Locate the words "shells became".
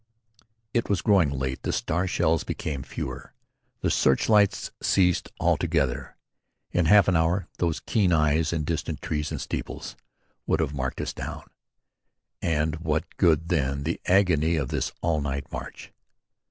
2.07-2.81